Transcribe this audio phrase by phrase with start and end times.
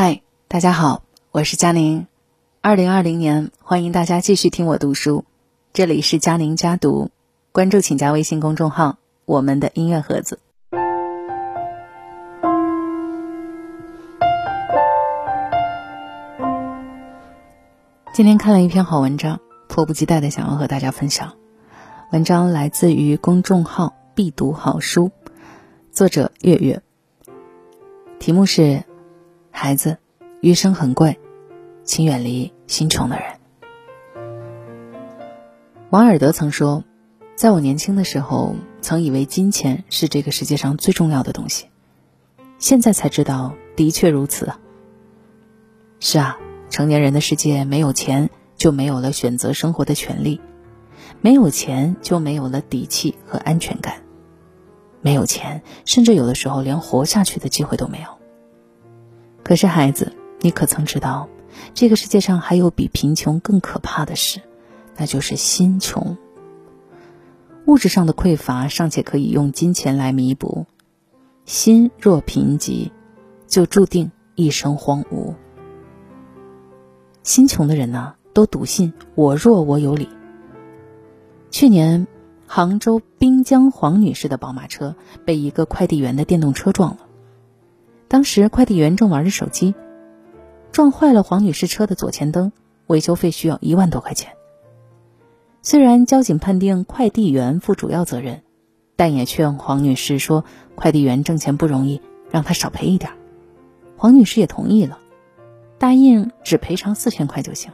[0.00, 2.06] 嗨，大家好，我是佳宁。
[2.60, 5.24] 二零二零年，欢迎大家继续听我读书。
[5.72, 7.10] 这里是佳宁家读，
[7.50, 10.38] 关注请加微信公众号“我们的音乐盒子”。
[18.14, 21.34] 今天看了一篇好文章，迫不及待的想要和大家分享。
[22.12, 25.10] 文章来自于公众号“必读好书”，
[25.90, 26.82] 作者月月。
[28.20, 28.84] 题目是。
[29.60, 29.98] 孩子，
[30.40, 31.18] 余生很贵，
[31.82, 33.24] 请远离心穷的人。
[35.90, 36.84] 王尔德曾说
[37.34, 41.66] ：“在我年轻的时候，曾以为金钱是这个世界上最重要的东西，
[42.60, 44.52] 现在才知道，的确如此。”
[45.98, 46.38] 是啊，
[46.70, 50.40] 成年人的世界，没有钱就没有了选择生活的权利，
[51.20, 54.04] 没有钱就没有了底气和安全感，
[55.00, 58.17] 没有钱，甚至有的时候连活下去的机会都没有。
[59.48, 61.26] 可是，孩子，你可曾知道，
[61.72, 64.42] 这个世界上还有比贫穷更可怕的事，
[64.94, 66.18] 那就是心穷。
[67.64, 70.66] 物质上的匮乏尚且可以用金钱来弥补，
[71.46, 72.90] 心若贫瘠，
[73.46, 75.34] 就注定一生荒芜。
[77.22, 80.10] 心穷的人呢，都笃信“我弱我有理”。
[81.50, 82.06] 去年，
[82.46, 87.07] 杭州滨江黄女士的宝马车被一个快递员的电动车撞了。
[88.08, 89.74] 当时快递员正玩着手机，
[90.72, 92.52] 撞坏了黄女士车的左前灯，
[92.86, 94.32] 维修费需要一万多块钱。
[95.60, 98.42] 虽然交警判定快递员负主要责任，
[98.96, 103.12] 但也劝黄女士说快递员挣钱不容易，让他少赔一点。
[103.98, 104.98] 黄女士也同意了，
[105.78, 107.72] 答应只赔偿四千块就行。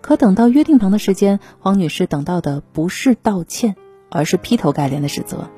[0.00, 3.76] 可等到约定旁的时间，黄女士等到的不是道歉，
[4.08, 5.50] 而是劈头盖脸的指责：“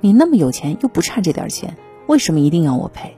[0.00, 3.16] 你那么有钱，又不差这点钱。”为什么一定要我赔？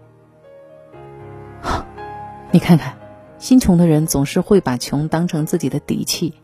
[2.51, 2.97] 你看看，
[3.39, 6.35] 心穷的人总是会把穷当成自己的底气，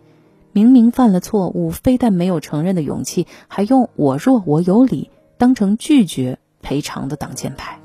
[0.53, 7.81] 明明犯了错误，非但没有承认的勇气，还用“我弱我有理”当成拒绝赔偿的挡箭牌。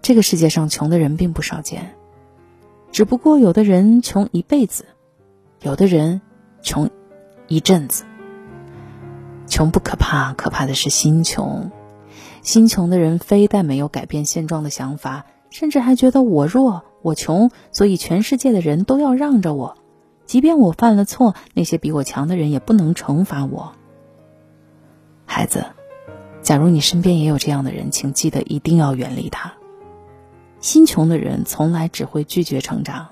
[0.00, 1.94] 这个世界上穷的人并不少见，
[2.92, 4.86] 只不过有的人穷一辈子，
[5.60, 6.20] 有的人
[6.62, 6.90] 穷
[7.48, 8.04] 一阵子。
[9.46, 11.70] 穷不可怕，可怕的是心穷。
[12.44, 19.78] 心穷的人非但没有改变现状的想法，甚至还觉得我弱我穷，所以全世界的人都要让着我，
[20.26, 23.72] 即便我犯了错，那些比我强的人也不能惩罚我。
[25.24, 25.64] 孩子，
[26.42, 29.54] 假如你身边也有这样的人，请记得一定要远离他。
[30.60, 33.08] 心穷的人从来只会拒绝成长，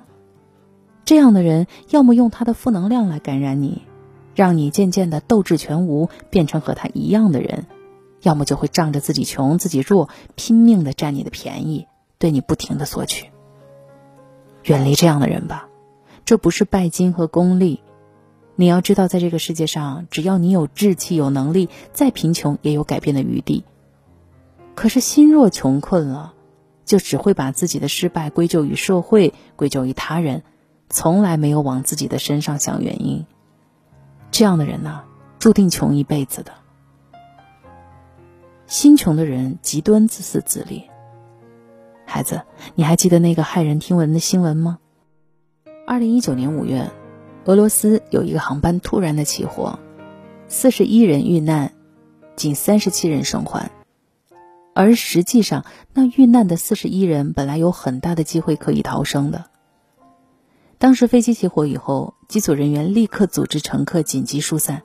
[1.07, 3.81] 这样的人要么用他的负能量来感染你，
[4.35, 7.65] 让你渐渐的斗志全无，变成和他一样的人。
[8.23, 11.87] 要么就会仗着自己穷、自己弱，拼命的占你的便宜，
[12.19, 13.31] 对你不停的索取。
[14.65, 15.69] 远离这样的人吧，
[16.25, 17.83] 这不是拜金和功利。
[18.55, 23.65] 你要知道，在这个世界上，只要你有志气、有能力，再贫穷也有改变的余地。
[24.75, 26.35] 可是心若穷困了，
[26.85, 30.45] 就只会把自己的失败归咎于社会、归咎于他人，
[30.89, 33.27] 从来没有往自己的身上想原因。
[34.31, 35.03] 这样的人呢，
[35.39, 36.53] 注定穷一辈子的。
[38.73, 40.85] 心穷的人极端自私自利。
[42.07, 42.41] 孩子，
[42.75, 44.79] 你还记得那个骇人听闻的新闻吗？
[45.87, 46.91] 二零一九年五月，
[47.45, 49.79] 俄罗斯有一个航班突然的起火，
[50.49, 51.75] 四十一人遇难，
[52.35, 53.71] 仅三十七人生还。
[54.73, 59.45] 而实际上，那遇难的四十一人本来有很大的机会可以逃生的。
[60.79, 64.83] 当时飞机起火以后，机组人员立刻组织乘客紧急疏散。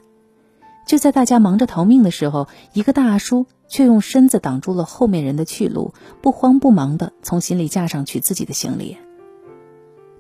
[0.88, 3.46] 就在大家忙着逃命的时候，一个大叔。
[3.70, 8.96] 却用身子挡住了后面人的去路，不慌不忙地从行李架上取自己的行李。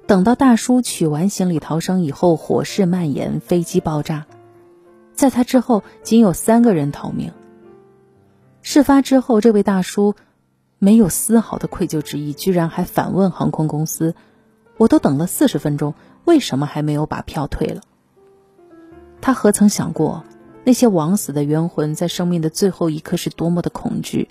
[0.06, 4.25] 等到大叔取完行李逃生以后，火势蔓延，飞机爆炸。
[5.13, 7.31] 在他之后，仅有三个人逃命。
[8.61, 10.16] 事发之后，这位大叔
[10.77, 14.13] 没有丝毫的愧疚之意，居然还反问航空公司
[14.75, 15.94] ：“我都等了四十分钟，
[16.25, 17.81] 为什么还没有把票退了？”
[19.21, 20.25] 他何曾想过？
[20.68, 24.28] 那些枉死的冤魂在生命的最后一刻是多么的恐惧，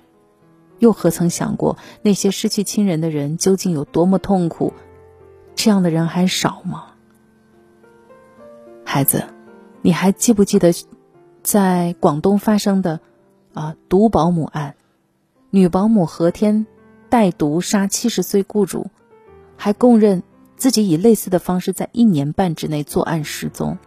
[0.78, 4.74] 又何曾想过那些失去亲人的人究竟有多么痛苦？
[5.54, 6.88] 这样的人还少吗？
[8.84, 9.24] 孩子，
[9.80, 10.74] 你还记不记得，
[11.42, 13.00] 在广东发生的
[13.54, 14.74] 啊毒保姆案？
[15.48, 16.66] 女保姆何天
[17.08, 18.90] 带毒杀七十岁雇主，
[19.56, 20.22] 还供认
[20.58, 23.78] 自己以类似的方式在一年半之内作案失踪。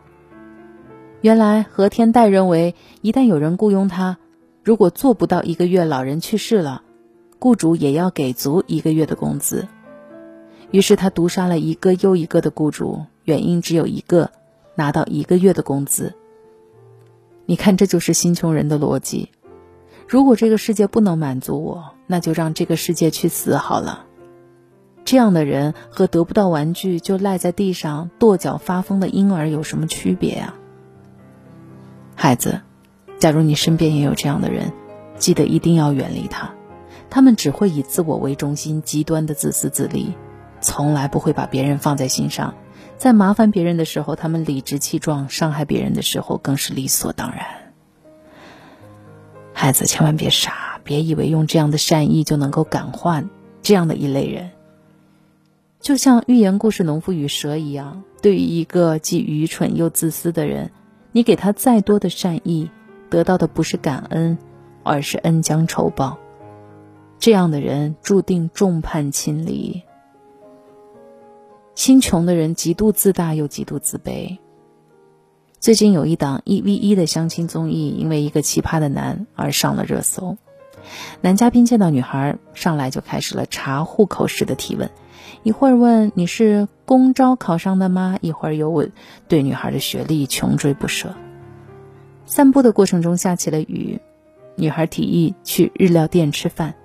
[1.21, 4.17] 原来何天代认为，一旦有人雇佣他，
[4.63, 6.83] 如果做不到一个月，老人去世了，
[7.39, 9.67] 雇主也要给足一个月的工资。
[10.71, 14.31] 于是他毒杀了一个又一个的雇主，原因只有一个：
[14.75, 16.13] 拿到一个月的工资。
[17.45, 19.29] 你看，这就是新穷人的逻辑。
[20.07, 24.05] 如果这个世界不能满足我，那就让这个世界去死好了。
[25.03, 30.53] 这样的人和得不到玩具就赖在地上跺脚发疯的婴儿有什么区别呀？
[32.21, 32.59] 孩子，
[33.17, 34.73] 假如你身边也有这样的人，
[35.17, 36.53] 记得一定要远离他。
[37.09, 40.13] 他们只会以自我为中心，极端的自私自利，
[40.59, 42.55] 从来不会把别人放在心上。
[42.97, 47.45] 在麻烦别人的时候，他们理直气壮；伤害别人的时候，更是理所当然。
[49.53, 53.23] 孩子，千万别傻，别以为用这样的善意就能够感化
[53.61, 54.49] 这样的一类人。
[55.79, 60.71] 就像寓言故事《农夫与蛇》一样，对于一个既愚蠢又自私的人。
[61.11, 62.69] 你给他再多的善意，
[63.09, 64.37] 得到的不是感恩，
[64.83, 66.17] 而是恩将仇报。
[67.17, 69.83] 这样的人注定众叛亲离。
[71.75, 74.37] 心穷的人极度自大又极度自卑。
[75.59, 80.37] 最近有一档一 v 一的相亲综艺，因为一个奇葩的男而上了热搜。
[81.21, 84.89] 男嘉宾见到女孩上来就开始了查户口式的提问。
[85.43, 88.17] 一会儿问你是公招考上的吗？
[88.21, 88.91] 一会儿又问
[89.27, 91.15] 对女孩的学历穷追不舍。
[92.25, 94.01] 散步的过程中下起了雨，
[94.55, 96.75] 女孩提议去日料店吃饭，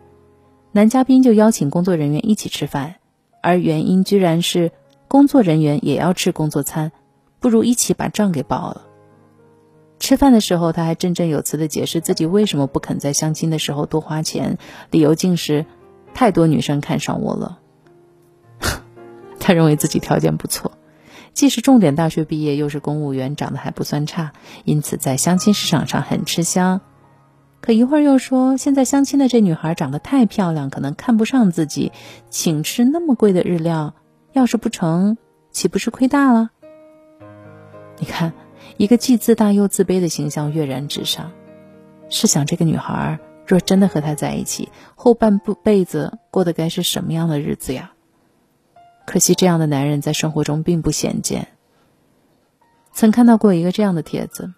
[0.72, 2.96] 男嘉宾就邀请工作人员一起吃饭，
[3.42, 4.72] 而原因居然是
[5.08, 6.92] 工作人员也要吃工作餐，
[7.40, 8.86] 不如一起把账给报了。
[10.00, 14.58] 吃饭的时候，他还振振有词地解释自己为什么不肯在相亲的时候多花钱，
[14.90, 15.64] 理由竟是
[16.14, 17.58] 太多女生看上我了。
[19.44, 20.72] 他认为自己条件不错，
[21.34, 24.32] 既是重点大学毕业，又是公务员，长得还不算差，
[24.64, 26.80] 因此在相亲市场上很吃香。
[27.60, 31.92] 可一会儿又说，现在相亲的这女孩长得太漂亮，可能看不上自己，
[32.30, 33.94] 请吃那么贵的日料，
[34.32, 35.18] 要是不成，
[35.50, 36.48] 岂不是亏大了？
[37.98, 38.32] 你看，
[38.78, 41.32] 一个既自大又自卑的形象跃然纸上。
[42.08, 47.90] 试想，这个女孩若真的和他在一起，后半部辈子过的该是什么样的日子呀？
[49.06, 51.48] 可惜，这样的男人在生活中并不鲜见。
[52.92, 54.52] 曾看到过一个这样的帖子：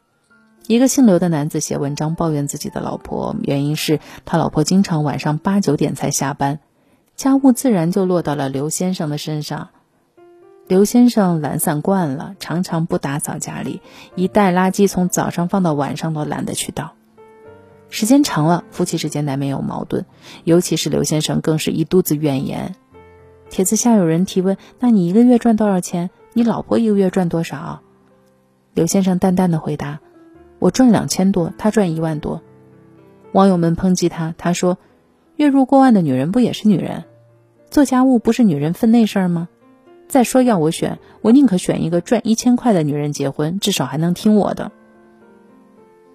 [0.66, 6.60] 一个姓刘的男子写文章抱怨自己的老婆，原因是他老婆经常晚上八九点才下班，
[7.16, 9.70] 家务自然就落到了刘先生的身上。
[10.68, 13.80] 刘先生懒散惯了，常常不打扫家里，
[14.16, 16.92] 一袋垃圾从早上放到晚上都懒得去倒。
[17.88, 20.04] 时间长了，夫妻之间难免有矛盾，
[20.42, 22.74] 尤其是刘先生更是一肚子怨言。
[23.48, 26.10] 帖子下有人提问：“那你一个月赚多少钱？
[26.32, 27.80] 你老婆一个月赚多少？”
[28.74, 30.00] 刘先生淡淡的回答
[30.58, 32.42] ：“我赚两千多，他赚一万多。”
[33.32, 34.78] 网友们抨击他，他说
[35.36, 37.04] ：“月入过万的女人不也是女人？
[37.70, 39.48] 做家务不是女人分内事儿吗？
[40.08, 44.72] 再说要我选，我宁可选一个赚一千块的女人结婚，至少还能听我的。”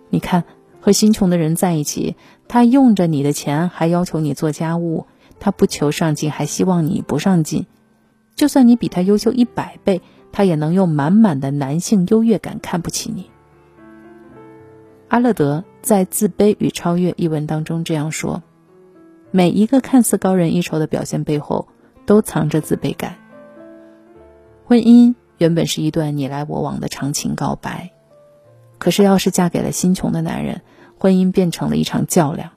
[0.10, 0.44] 你看，
[0.80, 2.16] 和心穷的人在一起，
[2.48, 5.06] 他用着你的钱，还要求你做家务。
[5.42, 7.66] 他不求上进，还希望你不上进。
[8.36, 10.02] 就算你比他优秀一百倍，
[10.32, 13.30] 他也能用满满的男性优越感看不起你。
[15.10, 18.44] 阿勒德在《自卑与超越》一文当中这样说
[19.32, 21.68] ：“每一个看似高人一筹的表现背后，
[22.06, 23.18] 都藏着自卑感。
[24.64, 27.92] 婚姻原本是一段你来我往的长情告白，
[28.78, 30.62] 可是要是嫁给了心穷的男人，
[31.00, 32.52] 婚姻变成了一场较量。”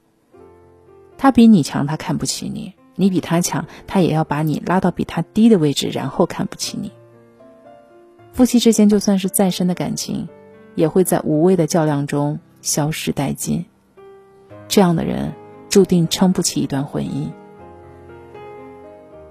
[1.24, 6.92] 他比你强，他看不起你；你比他强，他也要把你拉到比他低的位置，然后看不起你。
[8.34, 10.28] 夫妻之间就算是再深的感情，
[10.74, 13.64] 也会在无谓的较量中消失殆尽。
[14.68, 15.32] 这样的人
[15.70, 17.30] 注定撑不起一段婚姻。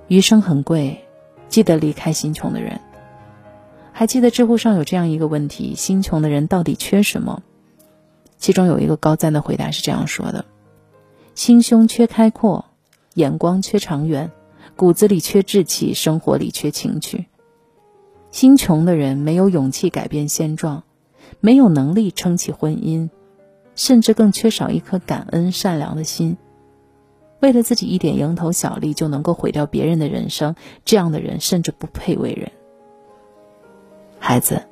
[0.08, 1.06] 余生很贵，
[1.48, 2.82] 记得离开心穷的人。
[3.92, 7.44] 还记得知乎上有这样一个问题：心穷的人到底缺什么？
[8.40, 10.46] 其中有一个高赞的回答是这样说的。
[11.36, 12.66] 心胸缺开阔，
[13.16, 14.32] 眼光缺长远，
[14.76, 17.26] 骨子里缺志气，生活里缺情趣。
[18.30, 20.84] 心穷的人没有勇气改变现状，
[21.40, 23.10] 没有能力撑起婚姻，
[23.76, 26.38] 甚至更缺少一颗感恩善良的心。
[27.40, 32.52] 为了自己一点蝇头小利就能够毁掉别人的人生，这样的人甚至不配为人。
[34.20, 34.64] 孩子，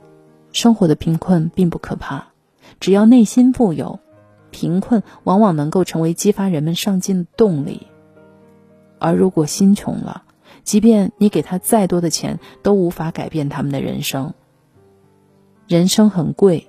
[0.54, 2.28] 生活的贫困并不可怕，
[2.80, 4.00] 只要内心富有。
[4.52, 7.88] 贫困往往能够成为激发人们上进的动力，
[9.00, 10.24] 而如果心穷了，
[10.64, 14.34] 即便你给他再多的钱，都无法改变他们的人生。
[15.68, 16.68] 人生很贵，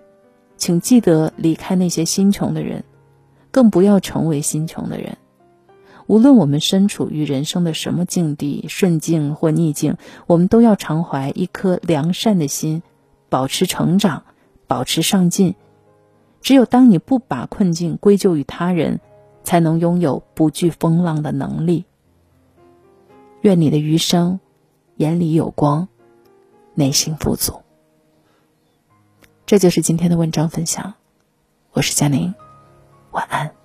[0.56, 2.84] 请记得离开那些心穷的人，
[3.50, 5.18] 更不要成为心穷的人。
[6.06, 9.96] 无论我们身处于人生的什么境地，顺境或逆境，
[10.26, 12.82] 我们都要常怀一颗良善的心，
[13.28, 14.24] 保持成长，
[14.66, 15.54] 保持上进。
[16.42, 19.00] 只有当你不把困境归咎于他人，
[19.44, 21.84] 才能拥有不惧风浪的能力。
[23.42, 24.40] 愿你的余生，
[24.96, 25.88] 眼里有光，
[26.74, 27.62] 内心富足。
[29.46, 30.94] 这就是今天的文章分享，
[31.72, 32.34] 我是佳宁，
[33.12, 33.61] 晚安。